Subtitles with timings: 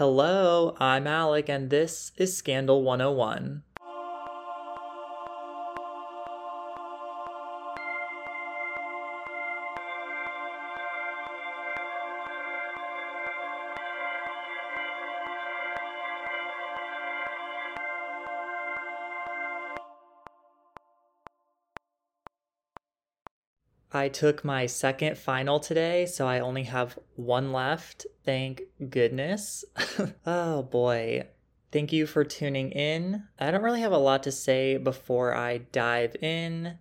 [0.00, 3.64] Hello, I'm Alec, and this is Scandal 101.
[23.92, 28.06] I took my second final today, so I only have one left.
[28.24, 29.64] Thank goodness.
[30.26, 31.28] oh boy.
[31.72, 33.24] Thank you for tuning in.
[33.38, 36.78] I don't really have a lot to say before I dive in.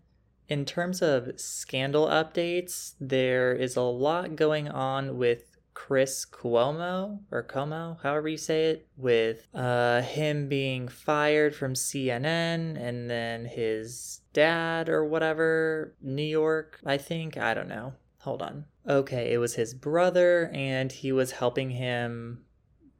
[0.47, 5.43] In terms of scandal updates, there is a lot going on with
[5.75, 12.77] Chris Cuomo or Como, however you say it, with uh, him being fired from CNN
[12.77, 17.37] and then his dad or whatever, New York, I think.
[17.37, 17.93] I don't know.
[18.19, 18.65] Hold on.
[18.87, 22.43] Okay, it was his brother, and he was helping him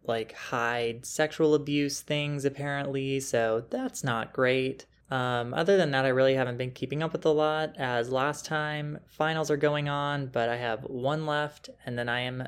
[0.04, 4.86] like hide sexual abuse things apparently, so that's not great.
[5.12, 8.46] Um, other than that, I really haven't been keeping up with a lot as last
[8.46, 9.00] time.
[9.08, 12.48] Finals are going on, but I have one left, and then I am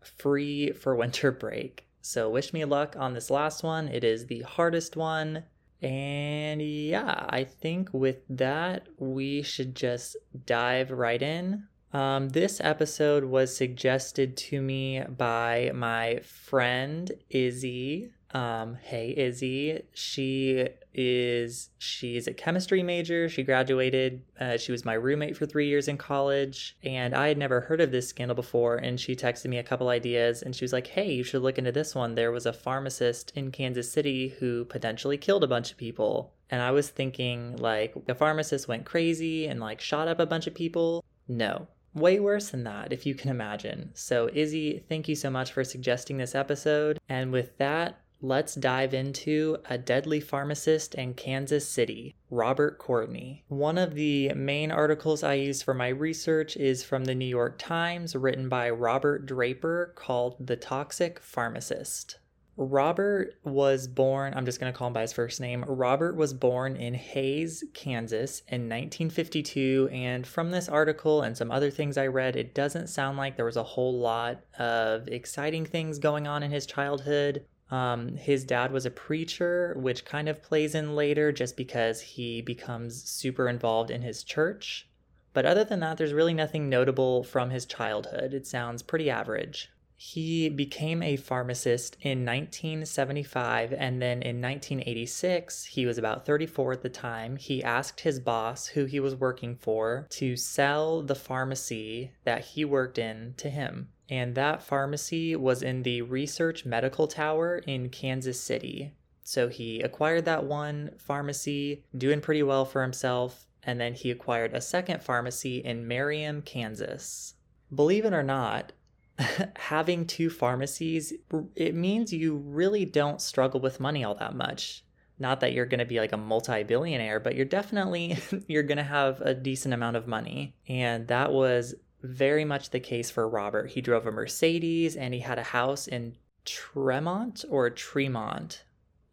[0.00, 1.86] free for winter break.
[2.00, 3.88] So wish me luck on this last one.
[3.88, 5.44] It is the hardest one.
[5.80, 10.16] And yeah, I think with that, we should just
[10.46, 11.68] dive right in.
[11.92, 18.10] Um, this episode was suggested to me by my friend Izzy.
[18.32, 23.26] Um, hey Izzy, she is she's a chemistry major.
[23.30, 24.22] She graduated.
[24.38, 27.80] Uh, she was my roommate for three years in college, and I had never heard
[27.80, 28.76] of this scandal before.
[28.76, 31.56] And she texted me a couple ideas, and she was like, "Hey, you should look
[31.56, 32.16] into this one.
[32.16, 36.60] There was a pharmacist in Kansas City who potentially killed a bunch of people." And
[36.60, 40.54] I was thinking, like, a pharmacist went crazy and like shot up a bunch of
[40.54, 41.02] people.
[41.26, 43.90] No, way worse than that, if you can imagine.
[43.94, 46.98] So, Izzy, thank you so much for suggesting this episode.
[47.08, 53.44] And with that, let's dive into A Deadly Pharmacist in Kansas City, Robert Courtney.
[53.48, 57.58] One of the main articles I used for my research is from the New York
[57.58, 62.18] Times, written by Robert Draper, called The Toxic Pharmacist.
[62.60, 65.64] Robert was born, I'm just going to call him by his first name.
[65.68, 69.88] Robert was born in Hays, Kansas in 1952.
[69.92, 73.44] And from this article and some other things I read, it doesn't sound like there
[73.44, 77.46] was a whole lot of exciting things going on in his childhood.
[77.70, 82.42] Um, his dad was a preacher, which kind of plays in later just because he
[82.42, 84.88] becomes super involved in his church.
[85.32, 88.34] But other than that, there's really nothing notable from his childhood.
[88.34, 89.70] It sounds pretty average.
[89.98, 96.82] He became a pharmacist in 1975, and then in 1986, he was about 34 at
[96.82, 97.36] the time.
[97.36, 102.64] He asked his boss, who he was working for, to sell the pharmacy that he
[102.64, 108.40] worked in to him and that pharmacy was in the Research Medical Tower in Kansas
[108.40, 108.94] City.
[109.22, 114.54] So he acquired that one pharmacy, doing pretty well for himself, and then he acquired
[114.54, 117.34] a second pharmacy in Merriam, Kansas.
[117.74, 118.72] Believe it or not,
[119.56, 121.12] having two pharmacies,
[121.56, 124.84] it means you really don't struggle with money all that much.
[125.18, 128.84] Not that you're going to be like a multi-billionaire, but you're definitely you're going to
[128.84, 130.54] have a decent amount of money.
[130.68, 133.70] And that was very much the case for Robert.
[133.70, 138.62] He drove a Mercedes and he had a house in Tremont or Tremont.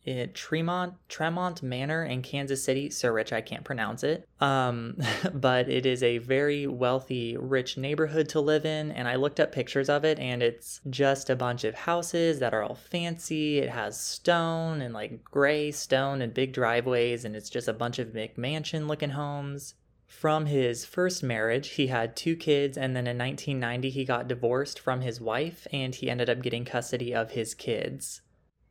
[0.05, 2.91] It, Tremont Tremont Manor in Kansas City.
[2.91, 4.27] So rich I can't pronounce it.
[4.39, 4.97] Um,
[5.33, 8.91] but it is a very wealthy, rich neighborhood to live in.
[8.91, 12.53] And I looked up pictures of it, and it's just a bunch of houses that
[12.53, 13.57] are all fancy.
[13.57, 17.97] It has stone and like gray stone and big driveways, and it's just a bunch
[17.97, 19.73] of McMansion looking homes.
[20.07, 24.79] From his first marriage, he had two kids, and then in 1990, he got divorced
[24.79, 28.21] from his wife and he ended up getting custody of his kids.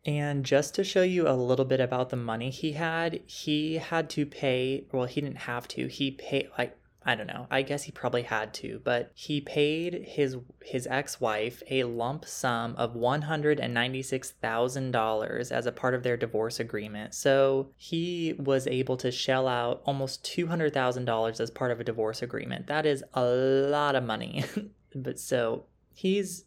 [0.07, 4.11] And just to show you a little bit about the money he had, he had
[4.11, 6.77] to pay, well, he didn't have to, he paid, like,
[7.07, 7.47] I don't know.
[7.51, 12.75] I guess he probably had to, but he paid his his ex-wife a lump sum
[12.77, 17.13] of $196,000 as a part of their divorce agreement.
[17.15, 22.69] So, he was able to shell out almost $200,000 as part of a divorce agreement.
[22.69, 24.45] That is a lot of money.
[24.95, 26.47] but so, he's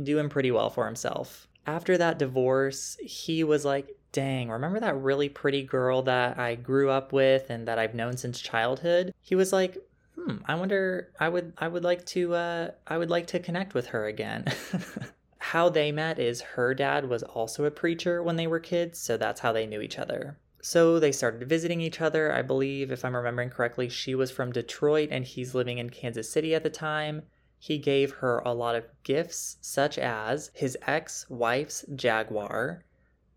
[0.00, 1.48] doing pretty well for himself.
[1.66, 6.90] After that divorce, he was like, dang, remember that really pretty girl that I grew
[6.90, 9.12] up with and that I've known since childhood?
[9.20, 9.76] He was like,
[10.14, 13.74] hmm, I wonder I would I would like to uh I would like to connect
[13.74, 14.46] with her again.
[15.38, 19.16] how they met is her dad was also a preacher when they were kids, so
[19.16, 20.38] that's how they knew each other.
[20.60, 22.32] So they started visiting each other.
[22.32, 26.28] I believe, if I'm remembering correctly, she was from Detroit and he's living in Kansas
[26.28, 27.22] City at the time.
[27.66, 32.84] He gave her a lot of gifts, such as his ex wife's Jaguar.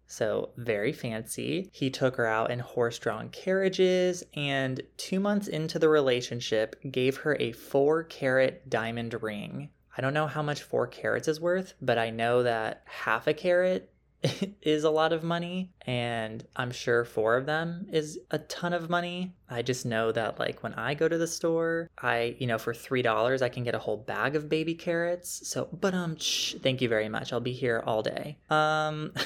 [0.05, 1.71] So, very fancy.
[1.73, 7.17] He took her out in horse drawn carriages, and two months into the relationship, gave
[7.17, 9.71] her a four carat diamond ring.
[9.97, 13.33] I don't know how much four carats is worth, but I know that half a
[13.33, 13.89] carat
[14.61, 18.89] is a lot of money and i'm sure four of them is a ton of
[18.89, 22.57] money i just know that like when i go to the store i you know
[22.57, 26.17] for three dollars i can get a whole bag of baby carrots so but um
[26.17, 29.13] shh, thank you very much i'll be here all day um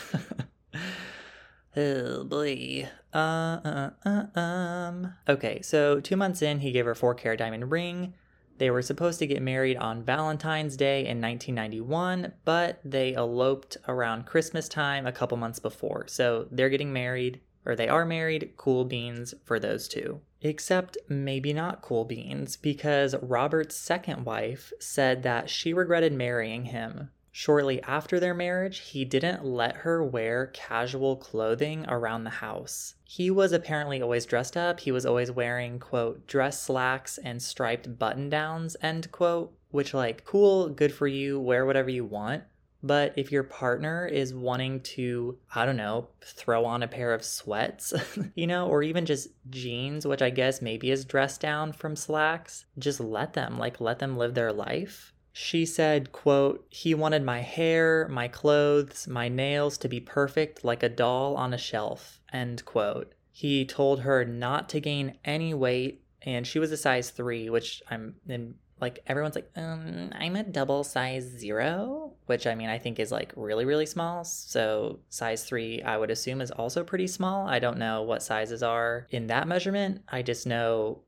[1.76, 2.88] Oh boy.
[3.14, 5.14] Uh, uh, uh, um.
[5.28, 8.14] Okay, so two months in, he gave her four carat diamond ring.
[8.58, 14.26] They were supposed to get married on Valentine's Day in 1991, but they eloped around
[14.26, 16.08] Christmas time a couple months before.
[16.08, 20.22] So they're getting married, or they are married, cool beans for those two.
[20.42, 27.10] Except maybe not cool beans, because Robert's second wife said that she regretted marrying him
[27.36, 32.94] Shortly after their marriage, he didn't let her wear casual clothing around the house.
[33.06, 34.82] He was apparently always dressed up.
[34.82, 40.26] He was always wearing, quote, dress slacks and striped button downs, end quote, which, like,
[40.26, 42.44] cool, good for you, wear whatever you want.
[42.84, 47.26] But if your partner is wanting to, I don't know, throw on a pair of
[47.26, 47.94] sweats,
[48.36, 52.66] you know, or even just jeans, which I guess maybe is dressed down from slacks,
[52.78, 55.13] just let them, like, let them live their life.
[55.36, 60.84] She said, quote, he wanted my hair, my clothes, my nails to be perfect like
[60.84, 63.14] a doll on a shelf, end quote.
[63.32, 67.82] He told her not to gain any weight, and she was a size three, which
[67.90, 72.78] I'm in like everyone's like, um, I'm a double size zero, which I mean I
[72.78, 74.24] think is like really, really small.
[74.26, 77.48] So size three, I would assume is also pretty small.
[77.48, 80.04] I don't know what sizes are in that measurement.
[80.10, 81.00] I just know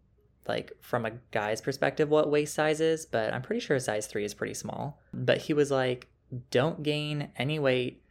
[0.47, 4.25] like from a guy's perspective what waist size is, but I'm pretty sure size 3
[4.25, 5.01] is pretty small.
[5.13, 6.07] But he was like,
[6.51, 8.01] "Don't gain any weight."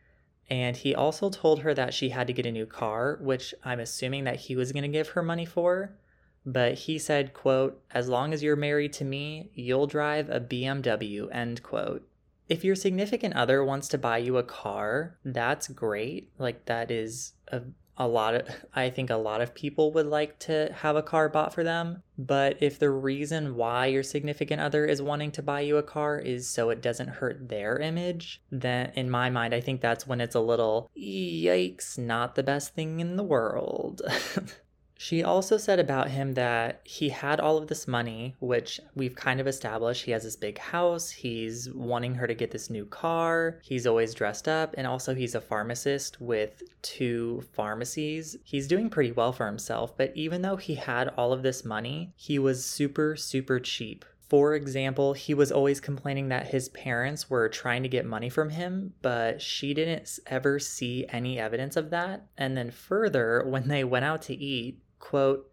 [0.50, 3.80] And he also told her that she had to get a new car, which I'm
[3.80, 5.96] assuming that he was going to give her money for.
[6.44, 11.28] But he said, quote, "As long as you're married to me, you'll drive a BMW."
[11.32, 12.06] End quote.
[12.46, 16.30] If your significant other wants to buy you a car, that's great.
[16.36, 17.62] Like that is a
[17.96, 21.28] a lot of I think a lot of people would like to have a car
[21.28, 25.60] bought for them, but if the reason why your significant other is wanting to buy
[25.60, 29.60] you a car is so it doesn't hurt their image, then in my mind I
[29.60, 34.02] think that's when it's a little yikes, not the best thing in the world.
[35.04, 39.38] She also said about him that he had all of this money, which we've kind
[39.38, 40.06] of established.
[40.06, 41.10] He has this big house.
[41.10, 43.60] He's wanting her to get this new car.
[43.62, 44.74] He's always dressed up.
[44.78, 48.38] And also, he's a pharmacist with two pharmacies.
[48.44, 49.94] He's doing pretty well for himself.
[49.94, 54.06] But even though he had all of this money, he was super, super cheap.
[54.30, 58.48] For example, he was always complaining that his parents were trying to get money from
[58.48, 62.26] him, but she didn't ever see any evidence of that.
[62.38, 65.50] And then, further, when they went out to eat, quote,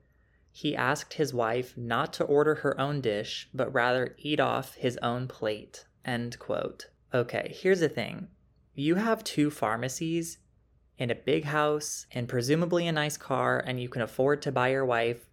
[0.52, 4.98] he asked his wife not to order her own dish, but rather eat off his
[5.02, 5.86] own plate.
[6.06, 6.88] End quote.
[7.14, 8.30] Okay, here's the thing
[8.74, 10.38] you have two pharmacies
[10.98, 14.70] and a big house and presumably a nice car, and you can afford to buy
[14.70, 15.28] your wife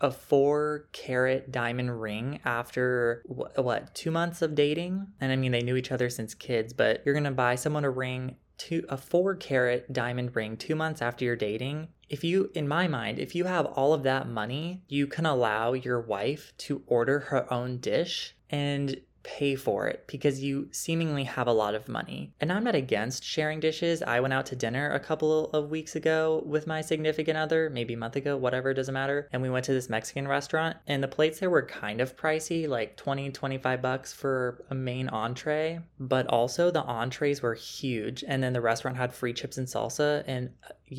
[0.00, 5.08] a four carat diamond ring after what, two months of dating?
[5.20, 7.90] And I mean, they knew each other since kids, but you're gonna buy someone a
[7.90, 12.68] ring to a four carat diamond ring two months after you're dating if you, in
[12.68, 16.82] my mind, if you have all of that money, you can allow your wife to
[16.86, 18.34] order her own dish.
[18.48, 22.32] And pay for it because you seemingly have a lot of money.
[22.40, 24.00] And I'm not against sharing dishes.
[24.00, 27.94] I went out to dinner a couple of weeks ago with my significant other, maybe
[27.94, 29.28] a month ago, whatever, doesn't matter.
[29.32, 32.68] And we went to this Mexican restaurant and the plates there were kind of pricey,
[32.68, 38.22] like 20, 25 bucks for a main entree, but also the entrees were huge.
[38.28, 40.50] And then the restaurant had free chips and salsa and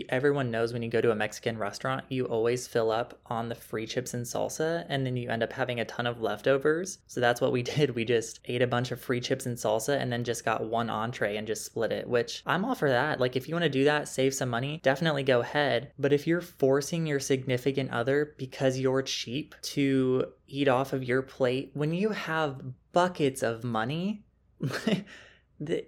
[0.10, 3.56] everyone knows when you go to a Mexican restaurant, you always fill up on the
[3.56, 7.00] free chips and salsa, and then you end up having a ton of leftovers.
[7.08, 7.96] So that's what we did.
[7.96, 10.90] We just ate a bunch of free chips and salsa and then just got one
[10.90, 13.20] entree and just split it, which I'm all for that.
[13.20, 15.92] Like, if you want to do that, save some money, definitely go ahead.
[15.98, 21.22] But if you're forcing your significant other because you're cheap to eat off of your
[21.22, 24.26] plate, when you have buckets of money,
[25.60, 25.86] the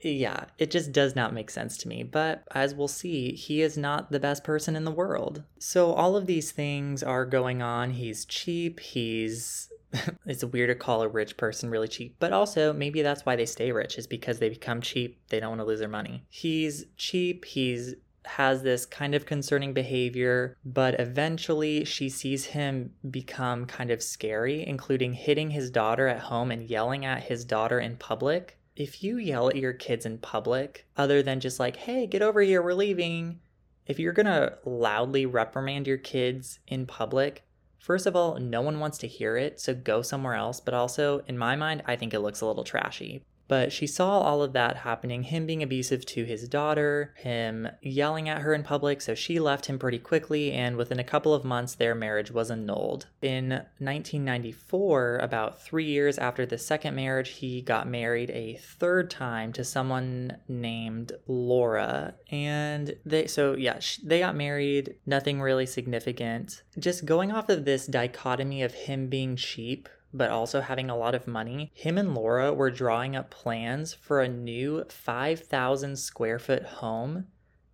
[0.00, 2.02] yeah, it just does not make sense to me.
[2.02, 5.42] But as we'll see, he is not the best person in the world.
[5.58, 7.90] So all of these things are going on.
[7.90, 8.80] He's cheap.
[8.80, 9.68] He's.
[10.26, 13.44] it's weird to call a rich person really cheap, but also maybe that's why they
[13.44, 15.20] stay rich, is because they become cheap.
[15.30, 16.22] They don't want to lose their money.
[16.28, 17.44] He's cheap.
[17.44, 24.02] He's has this kind of concerning behavior, but eventually she sees him become kind of
[24.02, 28.58] scary, including hitting his daughter at home and yelling at his daughter in public.
[28.80, 32.40] If you yell at your kids in public, other than just like, hey, get over
[32.40, 33.40] here, we're leaving,
[33.84, 37.44] if you're gonna loudly reprimand your kids in public,
[37.78, 40.60] first of all, no one wants to hear it, so go somewhere else.
[40.60, 43.22] But also, in my mind, I think it looks a little trashy.
[43.50, 48.28] But she saw all of that happening him being abusive to his daughter, him yelling
[48.28, 51.44] at her in public, so she left him pretty quickly, and within a couple of
[51.44, 53.06] months, their marriage was annulled.
[53.20, 59.52] In 1994, about three years after the second marriage, he got married a third time
[59.54, 62.14] to someone named Laura.
[62.30, 66.62] And they, so yeah, they got married, nothing really significant.
[66.78, 71.14] Just going off of this dichotomy of him being cheap but also having a lot
[71.14, 76.64] of money, him and Laura were drawing up plans for a new 5,000 square foot
[76.64, 77.26] home.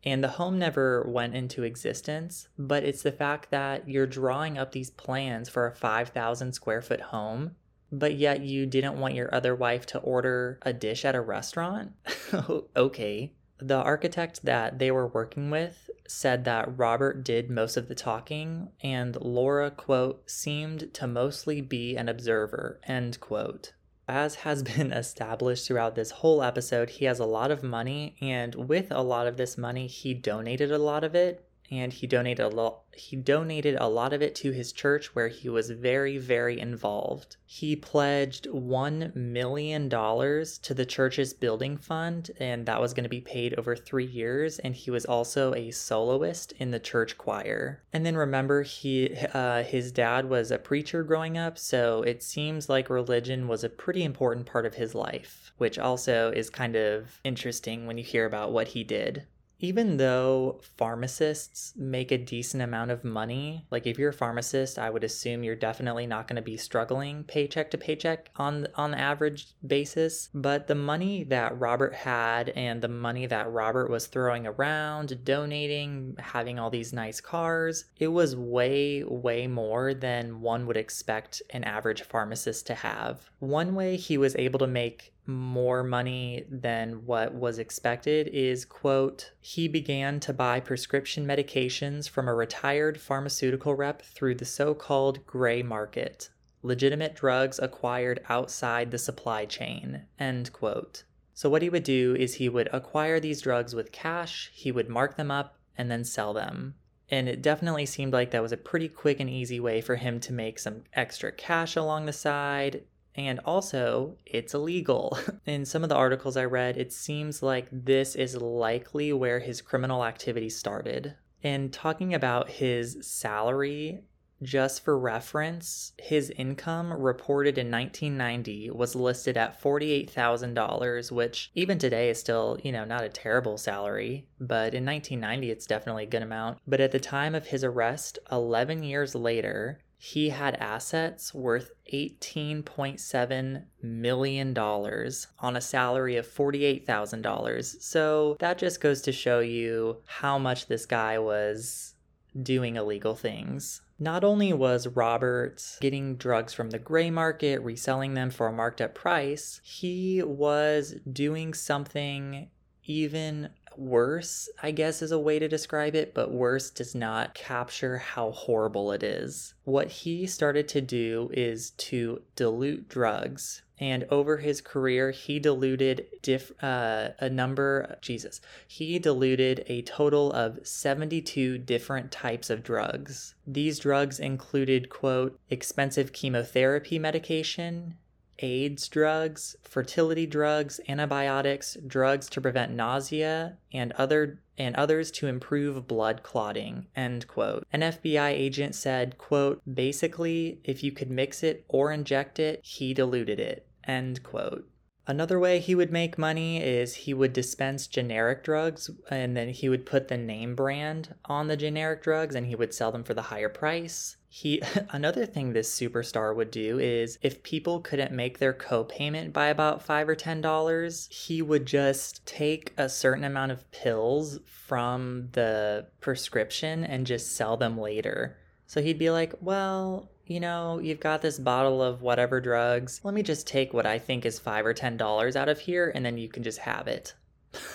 [0.04, 4.70] And the home never went into existence, but it's the fact that you're drawing up
[4.70, 7.56] these plans for a 5,000 square foot home,
[7.90, 11.92] but yet you didn't want your other wife to order a dish at a restaurant?
[12.76, 13.32] okay.
[13.58, 18.68] The architect that they were working with said that Robert did most of the talking
[18.82, 23.72] and Laura, quote, seemed to mostly be an observer, end quote.
[24.06, 28.54] As has been established throughout this whole episode, he has a lot of money, and
[28.54, 32.44] with a lot of this money, he donated a lot of it and he donated
[32.44, 36.16] a lot he donated a lot of it to his church where he was very
[36.16, 37.36] very involved.
[37.44, 43.10] He pledged 1 million dollars to the church's building fund and that was going to
[43.10, 47.82] be paid over 3 years and he was also a soloist in the church choir.
[47.92, 52.68] And then remember he uh, his dad was a preacher growing up, so it seems
[52.68, 57.20] like religion was a pretty important part of his life, which also is kind of
[57.24, 59.26] interesting when you hear about what he did
[59.58, 64.90] even though pharmacists make a decent amount of money, like if you're a pharmacist, I
[64.90, 69.00] would assume you're definitely not going to be struggling paycheck to paycheck on on the
[69.00, 74.46] average basis, but the money that Robert had and the money that Robert was throwing
[74.46, 80.76] around, donating, having all these nice cars, it was way way more than one would
[80.76, 83.30] expect an average pharmacist to have.
[83.38, 89.32] One way he was able to make more money than what was expected is quote
[89.40, 95.62] he began to buy prescription medications from a retired pharmaceutical rep through the so-called gray
[95.62, 96.30] market
[96.66, 101.04] legitimate drugs acquired outside the supply chain end quote.
[101.32, 104.88] So what he would do is he would acquire these drugs with cash he would
[104.88, 106.74] mark them up and then sell them.
[107.08, 110.18] And it definitely seemed like that was a pretty quick and easy way for him
[110.20, 112.82] to make some extra cash along the side
[113.16, 115.18] and also, it's illegal.
[115.46, 119.62] In some of the articles I read, it seems like this is likely where his
[119.62, 121.14] criminal activity started.
[121.42, 124.02] And talking about his salary,
[124.42, 132.10] just for reference, his income reported in 1990 was listed at $48,000, which even today
[132.10, 136.22] is still, you know, not a terrible salary, but in 1990 it's definitely a good
[136.22, 136.58] amount.
[136.66, 143.64] But at the time of his arrest, 11 years later, he had assets worth $18.7
[143.82, 147.82] million on a salary of $48,000.
[147.82, 151.94] So that just goes to show you how much this guy was
[152.42, 153.80] doing illegal things.
[153.98, 158.82] Not only was Robert getting drugs from the gray market, reselling them for a marked
[158.82, 162.50] up price, he was doing something
[162.84, 167.98] even worse, I guess is a way to describe it, but worse does not capture
[167.98, 169.54] how horrible it is.
[169.64, 173.62] What he started to do is to dilute drugs.
[173.78, 180.32] And over his career, he diluted diff, uh, a number, Jesus, he diluted a total
[180.32, 183.34] of 72 different types of drugs.
[183.46, 187.98] These drugs included, quote, expensive chemotherapy medication,
[188.40, 195.86] AIDS drugs, fertility drugs, antibiotics, drugs to prevent nausea, and other and others to improve
[195.86, 196.86] blood clotting.
[196.96, 197.66] End quote.
[197.72, 202.94] An FBI agent said, quote, basically, if you could mix it or inject it, he
[202.94, 203.66] diluted it.
[203.84, 204.68] End quote.
[205.08, 209.68] Another way he would make money is he would dispense generic drugs and then he
[209.68, 213.14] would put the name brand on the generic drugs and he would sell them for
[213.14, 214.16] the higher price.
[214.38, 219.46] He another thing this superstar would do is if people couldn't make their co-payment by
[219.46, 225.30] about 5 or 10 dollars, he would just take a certain amount of pills from
[225.32, 228.36] the prescription and just sell them later.
[228.66, 233.00] So he'd be like, "Well, you know, you've got this bottle of whatever drugs.
[233.04, 235.90] Let me just take what I think is five or ten dollars out of here,
[235.94, 237.14] and then you can just have it.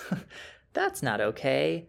[0.73, 1.87] That's not okay.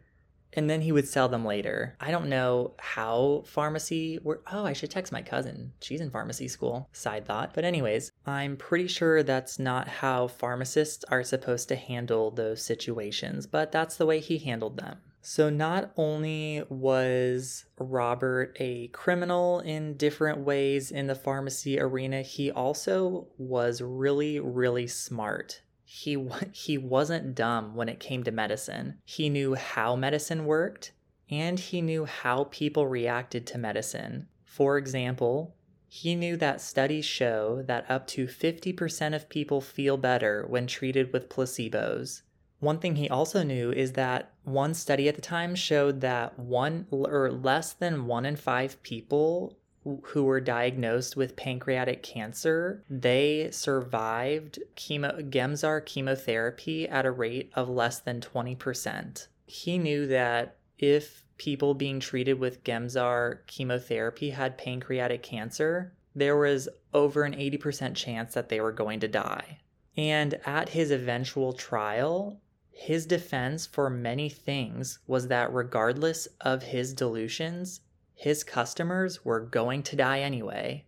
[0.55, 1.97] And then he would sell them later.
[2.01, 4.43] I don't know how pharmacy were.
[4.53, 5.73] Oh, I should text my cousin.
[5.81, 6.89] She's in pharmacy school.
[6.93, 7.55] Side thought.
[7.55, 13.47] But, anyways, I'm pretty sure that's not how pharmacists are supposed to handle those situations,
[13.47, 14.99] but that's the way he handled them.
[15.25, 22.51] So, not only was Robert a criminal in different ways in the pharmacy arena, he
[22.51, 25.63] also was really, really smart.
[25.95, 26.17] He,
[26.53, 28.99] he wasn't dumb when it came to medicine.
[29.05, 30.93] He knew how medicine worked
[31.29, 34.29] and he knew how people reacted to medicine.
[34.45, 35.55] For example,
[35.87, 41.13] he knew that studies show that up to 50% of people feel better when treated
[41.13, 42.23] with placebos.
[42.61, 46.87] One thing he also knew is that one study at the time showed that one
[46.91, 54.59] or less than one in five people who were diagnosed with pancreatic cancer, they survived
[54.77, 59.27] chemo Gemzar chemotherapy at a rate of less than 20%.
[59.47, 66.69] He knew that if people being treated with Gemzar chemotherapy had pancreatic cancer, there was
[66.95, 69.59] over an 80% chance that they were going to die.
[69.97, 76.95] And at his eventual trial, his defense for many things was that regardless of his
[76.95, 77.81] dilutions,
[78.23, 80.85] his customers were going to die anyway.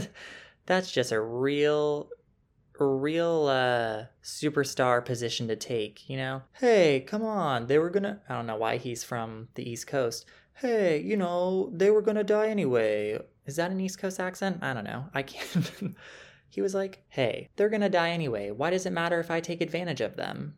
[0.66, 2.08] That's just a real
[2.80, 6.42] real uh superstar position to take, you know?
[6.54, 10.26] Hey, come on, they were gonna I don't know why he's from the East Coast.
[10.54, 13.20] Hey, you know, they were gonna die anyway.
[13.46, 14.58] Is that an East Coast accent?
[14.60, 15.04] I don't know.
[15.14, 15.70] I can't
[16.48, 18.50] He was like, hey, they're gonna die anyway.
[18.50, 20.56] Why does it matter if I take advantage of them?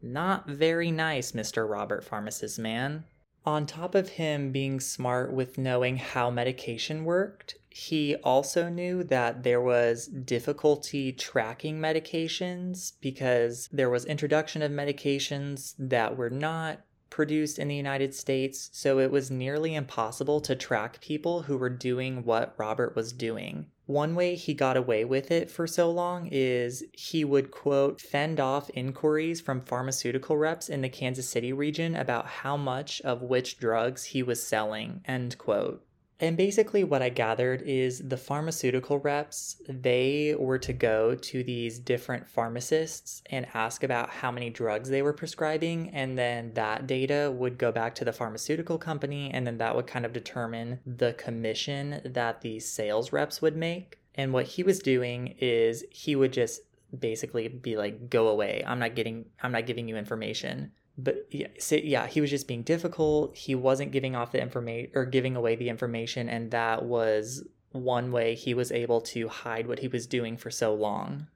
[0.00, 1.68] Not very nice, Mr.
[1.68, 3.04] Robert Pharmacist Man.
[3.44, 9.42] On top of him being smart with knowing how medication worked, he also knew that
[9.42, 17.58] there was difficulty tracking medications because there was introduction of medications that were not produced
[17.58, 22.24] in the United States, so it was nearly impossible to track people who were doing
[22.24, 23.66] what Robert was doing.
[23.86, 28.38] One way he got away with it for so long is he would, quote, fend
[28.38, 33.58] off inquiries from pharmaceutical reps in the Kansas City region about how much of which
[33.58, 35.84] drugs he was selling, end quote.
[36.22, 41.80] And basically, what I gathered is the pharmaceutical reps, they were to go to these
[41.80, 45.90] different pharmacists and ask about how many drugs they were prescribing.
[45.90, 49.32] And then that data would go back to the pharmaceutical company.
[49.34, 53.98] And then that would kind of determine the commission that the sales reps would make.
[54.14, 56.60] And what he was doing is he would just
[56.96, 58.62] basically be like, go away.
[58.66, 62.46] I'm not getting, I'm not giving you information but yeah, so yeah, he was just
[62.46, 63.36] being difficult.
[63.36, 68.12] He wasn't giving off the information or giving away the information, and that was one
[68.12, 71.28] way he was able to hide what he was doing for so long.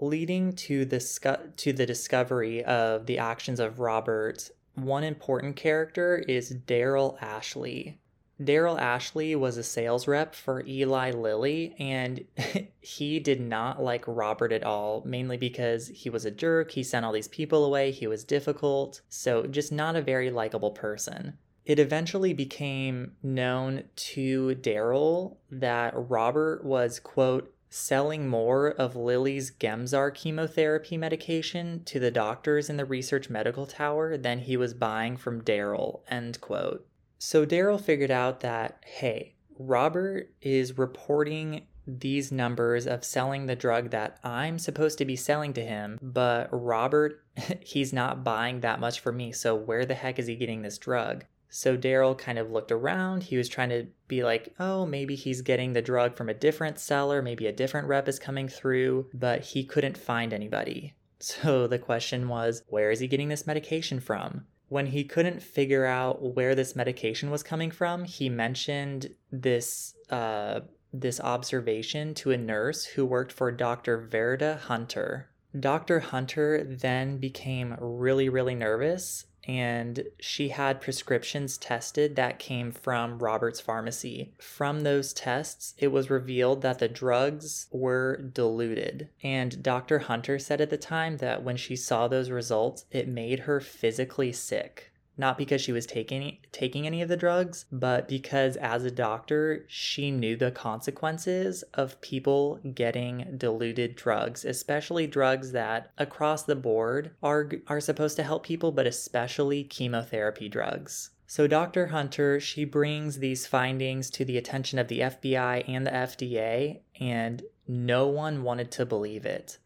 [0.00, 6.24] Leading to the scu- to the discovery of the actions of Robert, one important character
[6.26, 8.00] is Daryl Ashley.
[8.42, 12.24] Daryl Ashley was a sales rep for Eli Lilly, and
[12.80, 17.04] he did not like Robert at all, mainly because he was a jerk, he sent
[17.04, 21.38] all these people away, he was difficult, so just not a very likable person.
[21.64, 30.14] It eventually became known to Daryl that Robert was, quote, selling more of Lilly's Gemzar
[30.14, 35.42] chemotherapy medication to the doctors in the research medical tower than he was buying from
[35.42, 36.86] Daryl, end quote.
[37.26, 43.92] So Daryl figured out that, hey, Robert is reporting these numbers of selling the drug
[43.92, 47.24] that I'm supposed to be selling to him, but Robert,
[47.60, 49.32] he's not buying that much for me.
[49.32, 51.24] So where the heck is he getting this drug?
[51.48, 53.22] So Daryl kind of looked around.
[53.22, 56.78] He was trying to be like, oh, maybe he's getting the drug from a different
[56.78, 60.92] seller, maybe a different rep is coming through, but he couldn't find anybody.
[61.20, 64.44] So the question was, where is he getting this medication from?
[64.68, 70.60] When he couldn't figure out where this medication was coming from, he mentioned this uh,
[70.92, 73.98] this observation to a nurse who worked for Dr.
[73.98, 75.28] Verda Hunter.
[75.58, 76.00] Dr.
[76.00, 83.60] Hunter then became really, really nervous and she had prescriptions tested that came from Robert's
[83.60, 84.32] pharmacy.
[84.38, 89.08] From those tests, it was revealed that the drugs were diluted.
[89.22, 90.00] And Dr.
[90.00, 94.32] Hunter said at the time that when she saw those results, it made her physically
[94.32, 98.90] sick not because she was taking taking any of the drugs, but because as a
[98.90, 106.56] doctor, she knew the consequences of people getting diluted drugs, especially drugs that across the
[106.56, 111.10] board are are supposed to help people, but especially chemotherapy drugs.
[111.26, 111.86] So Dr.
[111.86, 117.42] Hunter, she brings these findings to the attention of the FBI and the FDA, and
[117.66, 119.58] no one wanted to believe it.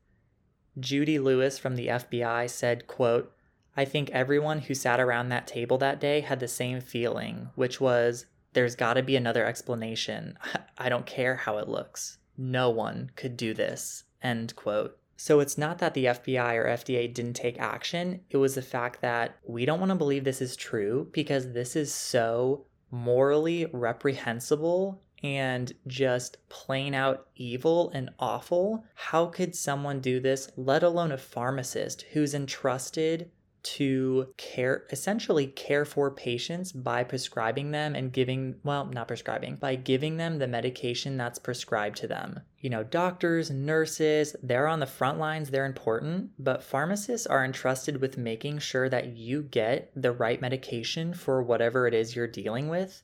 [0.78, 3.32] Judy Lewis from the FBI said, quote,
[3.78, 7.80] I think everyone who sat around that table that day had the same feeling, which
[7.80, 10.36] was there's got to be another explanation.
[10.78, 12.18] I don't care how it looks.
[12.36, 14.02] No one could do this.
[14.20, 14.98] End quote.
[15.16, 19.00] So it's not that the FBI or FDA didn't take action, it was the fact
[19.02, 25.00] that we don't want to believe this is true because this is so morally reprehensible
[25.22, 28.84] and just plain out evil and awful.
[28.94, 33.30] How could someone do this, let alone a pharmacist who's entrusted
[33.76, 39.74] to care essentially care for patients by prescribing them and giving well not prescribing by
[39.74, 42.40] giving them the medication that's prescribed to them.
[42.61, 48.00] You know doctors nurses they're on the front lines they're important but pharmacists are entrusted
[48.00, 52.68] with making sure that you get the right medication for whatever it is you're dealing
[52.68, 53.02] with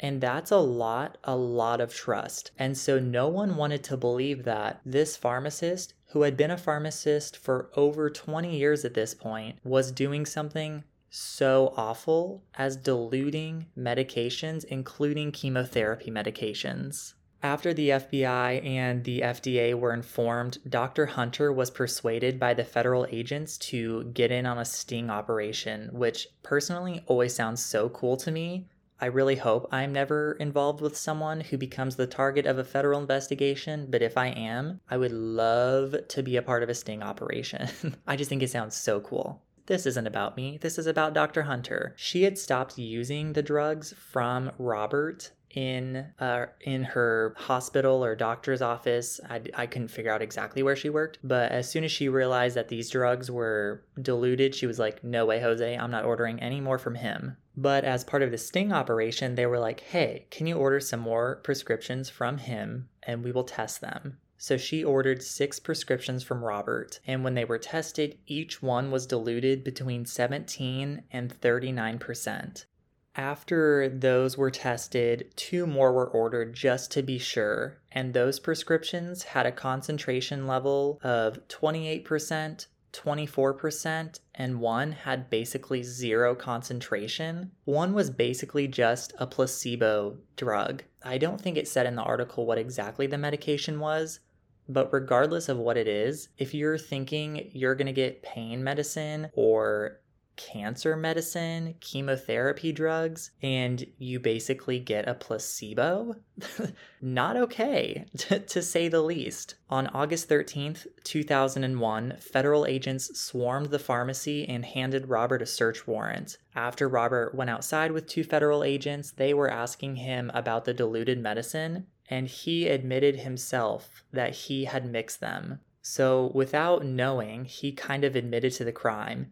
[0.00, 2.50] and that's a lot, a lot of trust.
[2.58, 7.36] And so no one wanted to believe that this pharmacist, who had been a pharmacist
[7.36, 14.64] for over 20 years at this point, was doing something so awful as diluting medications,
[14.64, 17.14] including chemotherapy medications.
[17.42, 21.06] After the FBI and the FDA were informed, Dr.
[21.06, 26.28] Hunter was persuaded by the federal agents to get in on a sting operation, which
[26.42, 28.66] personally always sounds so cool to me
[29.00, 33.00] I really hope I'm never involved with someone who becomes the target of a federal
[33.00, 37.02] investigation, but if I am, I would love to be a part of a sting
[37.02, 37.68] operation.
[38.06, 39.42] I just think it sounds so cool.
[39.66, 40.58] This isn't about me.
[40.60, 41.42] This is about Dr.
[41.42, 41.94] Hunter.
[41.96, 48.62] She had stopped using the drugs from Robert in uh, in her hospital or doctor's
[48.62, 49.20] office.
[49.28, 52.56] I, I couldn't figure out exactly where she worked, but as soon as she realized
[52.56, 55.76] that these drugs were diluted, she was like, "No way, Jose!
[55.76, 59.46] I'm not ordering any more from him." But as part of the sting operation, they
[59.46, 63.80] were like, "Hey, can you order some more prescriptions from him, and we will test
[63.80, 68.90] them." So she ordered six prescriptions from Robert, and when they were tested, each one
[68.90, 72.66] was diluted between 17 and 39 percent.
[73.14, 79.22] After those were tested, two more were ordered just to be sure, and those prescriptions
[79.22, 82.66] had a concentration level of 28%,
[82.96, 87.50] 24%, and one had basically zero concentration.
[87.64, 90.82] One was basically just a placebo drug.
[91.02, 94.20] I don't think it said in the article what exactly the medication was,
[94.68, 100.00] but regardless of what it is, if you're thinking you're to get pain medicine or
[100.36, 106.14] cancer medicine, chemotherapy drugs, and you basically get a placebo?
[107.00, 109.56] Not okay, to, to, say the least.
[109.70, 116.38] On August 13th, 2001, federal agents swarmed the pharmacy and handed Robert a search warrant.
[116.54, 121.18] After Robert went outside with two federal agents, they were asking him about the diluted
[121.18, 125.60] medicine, and he admitted himself that he had mixed them.
[125.88, 129.30] So, without knowing, he kind of admitted to the crime.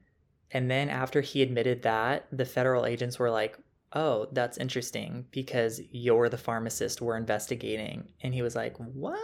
[0.50, 3.58] And then after he admitted that, the federal agents were like,
[3.92, 8.08] oh, that's interesting because you're the pharmacist we're investigating.
[8.22, 9.18] And he was like, what?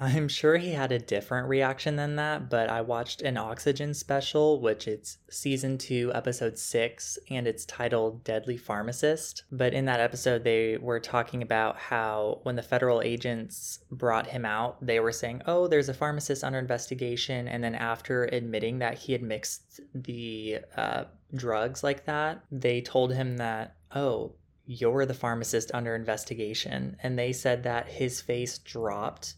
[0.00, 4.60] I'm sure he had a different reaction than that, but I watched an Oxygen special,
[4.60, 9.44] which it's season two, episode six, and it's titled Deadly Pharmacist.
[9.52, 14.44] But in that episode, they were talking about how when the federal agents brought him
[14.44, 17.46] out, they were saying, oh, there's a pharmacist under investigation.
[17.46, 23.12] And then after admitting that he had mixed the uh, drugs like that, they told
[23.12, 24.34] him that, oh,
[24.66, 26.96] you're the pharmacist under investigation.
[27.02, 29.34] And they said that his face dropped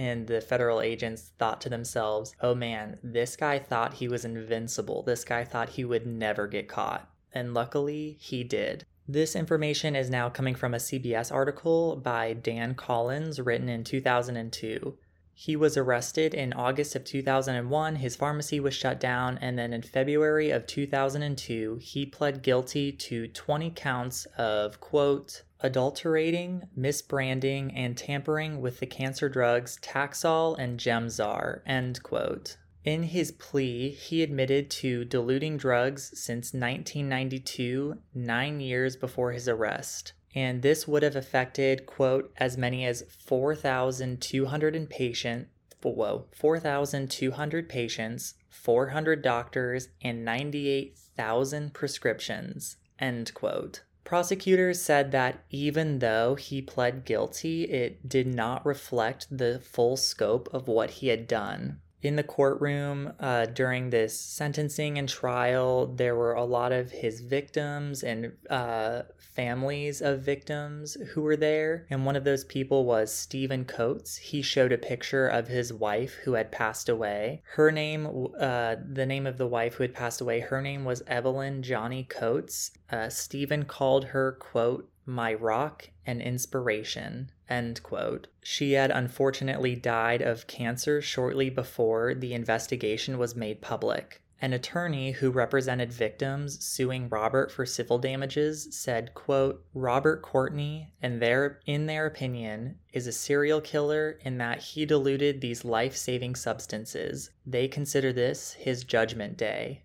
[0.00, 5.02] and the federal agents thought to themselves, oh man, this guy thought he was invincible.
[5.02, 7.10] This guy thought he would never get caught.
[7.34, 8.86] And luckily, he did.
[9.06, 14.96] This information is now coming from a CBS article by Dan Collins, written in 2002.
[15.34, 19.82] He was arrested in August of 2001, his pharmacy was shut down, and then in
[19.82, 28.60] February of 2002, he pled guilty to 20 counts of, quote, adulterating, misbranding, and tampering
[28.60, 32.56] with the cancer drugs Taxol and Gemzar, end quote.
[32.84, 40.14] In his plea, he admitted to diluting drugs since 1992, nine years before his arrest.
[40.34, 45.48] And this would have affected, quote, as many as 4,200 patient,
[45.82, 53.82] whoa, 4,200 patients, 400 doctors, and 98,000 prescriptions, end quote.
[54.10, 60.52] Prosecutors said that even though he pled guilty, it did not reflect the full scope
[60.52, 61.78] of what he had done.
[62.02, 67.20] In the courtroom uh, during this sentencing and trial, there were a lot of his
[67.20, 71.86] victims and uh, families of victims who were there.
[71.90, 74.16] And one of those people was Stephen Coates.
[74.16, 77.42] He showed a picture of his wife who had passed away.
[77.54, 81.02] Her name, uh, the name of the wife who had passed away, her name was
[81.06, 82.70] Evelyn Johnny Coates.
[82.90, 87.30] Uh, Stephen called her, quote, my rock and inspiration.
[87.48, 88.28] End quote.
[88.42, 94.22] She had unfortunately died of cancer shortly before the investigation was made public.
[94.42, 101.20] An attorney who represented victims suing Robert for civil damages said, quote, Robert Courtney, and
[101.20, 107.30] their in their opinion, is a serial killer in that he diluted these life-saving substances.
[107.44, 109.82] They consider this his judgment day.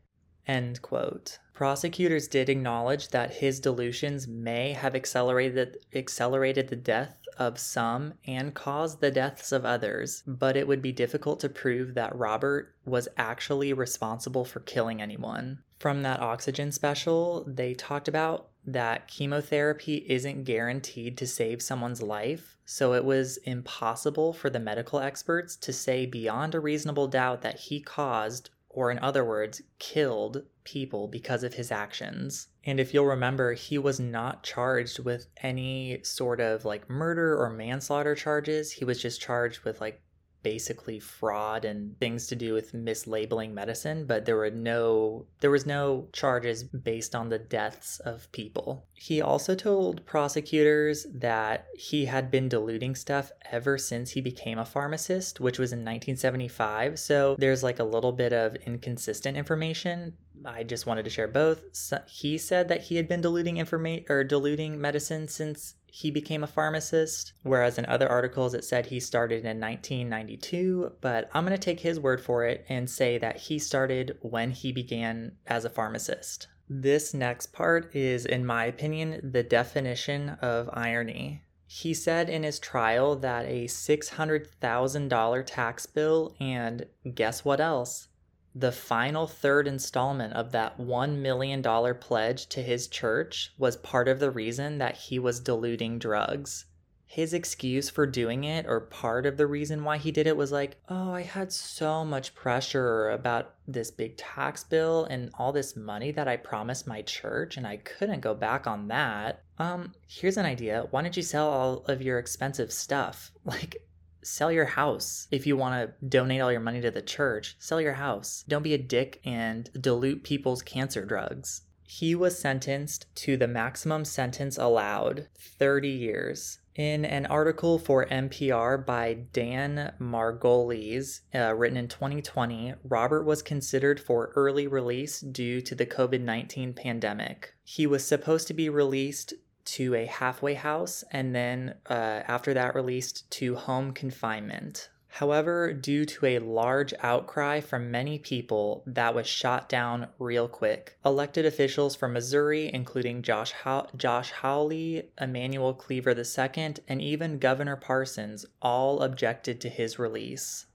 [0.47, 1.39] End quote.
[1.55, 8.53] Prosecutors did acknowledge that his dilutions may have accelerated accelerated the death of some and
[8.53, 13.07] caused the deaths of others, but it would be difficult to prove that Robert was
[13.15, 15.59] actually responsible for killing anyone.
[15.79, 22.57] From that oxygen special, they talked about that chemotherapy isn't guaranteed to save someone's life,
[22.65, 27.59] so it was impossible for the medical experts to say beyond a reasonable doubt that
[27.59, 32.49] he caused or in other words, killed people because of his actions.
[32.65, 37.49] And if you'll remember, he was not charged with any sort of like murder or
[37.49, 38.73] manslaughter charges.
[38.73, 40.01] He was just charged with like
[40.45, 45.65] basically fraud and things to do with mislabeling medicine but there were no there was
[45.65, 48.85] no charges based on the deaths of people.
[48.93, 54.65] He also told prosecutors that he had been diluting stuff ever since he became a
[54.65, 60.13] pharmacist which was in 1975 so there's like a little bit of inconsistent information.
[60.45, 61.63] I just wanted to share both.
[61.71, 66.43] So he said that he had been diluting information or diluting medicine since he became
[66.43, 70.91] a pharmacist, whereas in other articles it said he started in 1992.
[70.99, 74.51] But I'm going to take his word for it and say that he started when
[74.51, 76.49] he began as a pharmacist.
[76.67, 81.43] This next part is, in my opinion, the definition of irony.
[81.65, 88.09] He said in his trial that a $600,000 tax bill and guess what else?
[88.57, 91.61] The final third installment of that $1 million
[91.99, 96.63] pledge to his church was part of the reason that he was diluting drugs.
[97.05, 100.51] His excuse for doing it, or part of the reason why he did it, was
[100.51, 105.75] like, oh, I had so much pressure about this big tax bill and all this
[105.75, 109.43] money that I promised my church, and I couldn't go back on that.
[109.59, 110.87] Um, here's an idea.
[110.91, 113.31] Why don't you sell all of your expensive stuff?
[113.45, 113.84] Like,
[114.25, 115.27] sell your house.
[115.31, 118.43] If you want to donate all your money to the church, sell your house.
[118.47, 121.61] Don't be a dick and dilute people's cancer drugs.
[121.87, 126.59] He was sentenced to the maximum sentence allowed 30 years.
[126.73, 133.97] In an article for NPR by Dan Margolies, uh, written in 2020, Robert was considered
[133.97, 137.53] for early release due to the COVID 19 pandemic.
[137.63, 139.33] He was supposed to be released
[139.65, 144.89] to a halfway house and then uh, after that released to home confinement.
[145.15, 150.97] However, due to a large outcry from many people, that was shot down real quick.
[151.05, 157.77] Elected officials from Missouri, including Josh, How- Josh Hawley, Emanuel Cleaver II, and even Governor
[157.77, 160.65] Parsons, all objected to his release.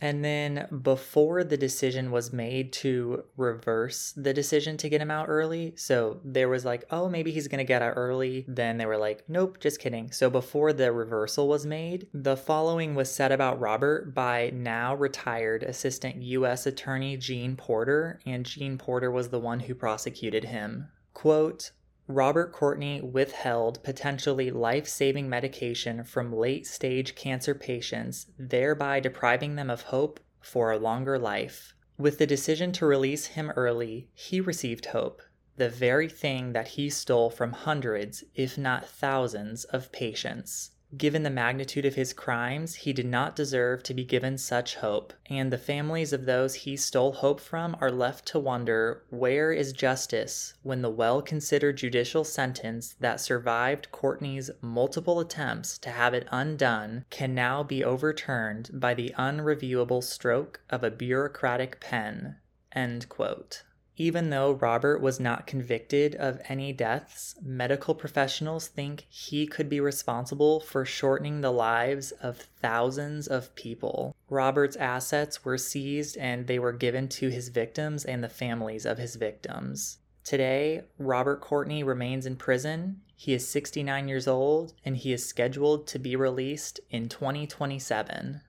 [0.00, 5.28] And then before the decision was made to reverse the decision to get him out
[5.28, 8.44] early, so there was like, oh, maybe he's to get out early.
[8.46, 10.12] Then they were like, nope, just kidding.
[10.12, 15.62] So before the reversal was made, the following was said about Robert by now retired
[15.62, 16.66] Assistant U.S.
[16.66, 20.88] Attorney Gene Porter, and Gene Porter was the one who prosecuted him.
[21.12, 21.72] Quote,
[22.10, 29.68] Robert Courtney withheld potentially life saving medication from late stage cancer patients, thereby depriving them
[29.68, 31.74] of hope for a longer life.
[31.98, 35.20] With the decision to release him early, he received hope,
[35.56, 40.70] the very thing that he stole from hundreds, if not thousands, of patients.
[40.96, 45.12] Given the magnitude of his crimes, he did not deserve to be given such hope,
[45.28, 49.74] and the families of those he stole hope from are left to wonder where is
[49.74, 56.26] justice when the well considered judicial sentence that survived Courtney's multiple attempts to have it
[56.30, 62.36] undone can now be overturned by the unreviewable stroke of a bureaucratic pen.
[62.72, 63.62] End quote.
[64.00, 69.80] Even though Robert was not convicted of any deaths, medical professionals think he could be
[69.80, 74.14] responsible for shortening the lives of thousands of people.
[74.30, 78.98] Robert's assets were seized and they were given to his victims and the families of
[78.98, 79.98] his victims.
[80.22, 83.00] Today, Robert Courtney remains in prison.
[83.16, 88.42] He is 69 years old and he is scheduled to be released in 2027.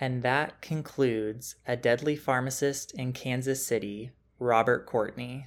[0.00, 5.46] And that concludes A Deadly Pharmacist in Kansas City, Robert Courtney.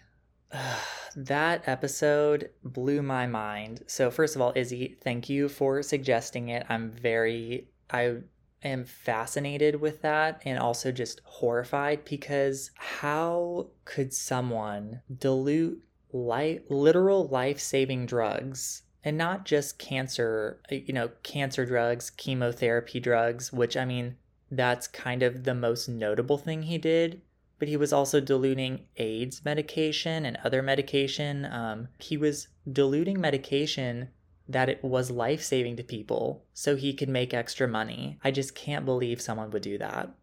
[1.16, 3.84] that episode blew my mind.
[3.88, 6.66] So, first of all, Izzy, thank you for suggesting it.
[6.70, 8.18] I'm very, I
[8.64, 17.28] am fascinated with that and also just horrified because how could someone dilute life, literal
[17.28, 23.76] life saving drugs and not just cancer, uh, you know, cancer drugs, chemotherapy drugs, which
[23.76, 24.16] I mean,
[24.50, 27.22] that's kind of the most notable thing he did.
[27.64, 31.46] But he was also diluting AIDS medication and other medication.
[31.46, 34.10] Um, he was diluting medication
[34.50, 38.20] that it was life saving to people so he could make extra money.
[38.22, 40.14] I just can't believe someone would do that.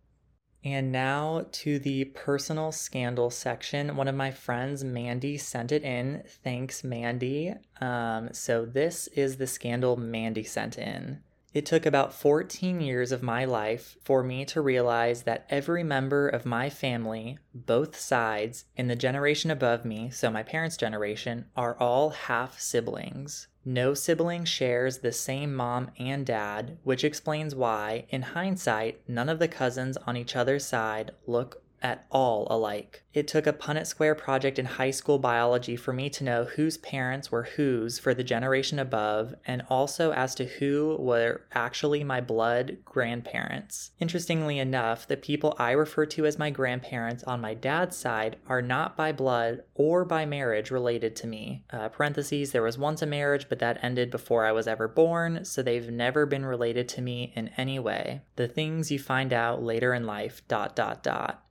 [0.62, 3.96] And now to the personal scandal section.
[3.96, 6.22] One of my friends, Mandy, sent it in.
[6.44, 7.54] Thanks, Mandy.
[7.80, 11.20] Um, so this is the scandal Mandy sent in.
[11.52, 16.28] It took about 14 years of my life for me to realize that every member
[16.28, 21.76] of my family, both sides, in the generation above me, so my parents' generation, are
[21.78, 23.48] all half siblings.
[23.64, 29.40] No sibling shares the same mom and dad, which explains why, in hindsight, none of
[29.40, 33.02] the cousins on each other's side look at all alike.
[33.12, 36.78] It took a Punnett Square project in high school biology for me to know whose
[36.78, 42.20] parents were whose for the generation above, and also as to who were actually my
[42.20, 43.90] blood grandparents.
[43.98, 48.62] Interestingly enough, the people I refer to as my grandparents on my dad's side are
[48.62, 51.64] not by blood or by marriage related to me.
[51.72, 55.44] Uh, parentheses, there was once a marriage, but that ended before I was ever born,
[55.44, 58.22] so they've never been related to me in any way.
[58.36, 61.42] The things you find out later in life, dot, dot, dot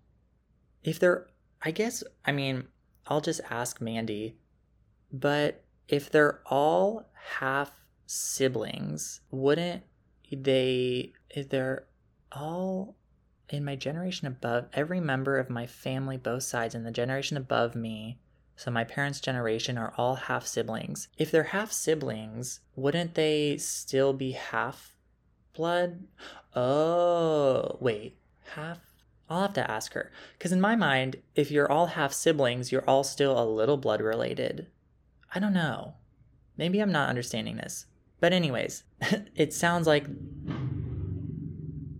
[0.83, 1.27] if they're,
[1.61, 2.67] I guess, I mean,
[3.07, 4.37] I'll just ask Mandy,
[5.11, 7.71] but if they're all half
[8.05, 9.83] siblings, wouldn't
[10.31, 11.85] they, if they're
[12.31, 12.95] all
[13.49, 17.75] in my generation above, every member of my family, both sides, in the generation above
[17.75, 18.19] me,
[18.55, 21.07] so my parents' generation are all half siblings.
[21.17, 24.97] If they're half siblings, wouldn't they still be half
[25.55, 26.03] blood?
[26.55, 28.17] Oh, wait,
[28.53, 28.79] half
[29.29, 30.11] I'll have to ask her.
[30.37, 34.01] Because in my mind, if you're all half siblings, you're all still a little blood
[34.01, 34.67] related.
[35.33, 35.93] I don't know.
[36.57, 37.85] Maybe I'm not understanding this.
[38.19, 38.83] But, anyways,
[39.35, 40.07] it sounds like.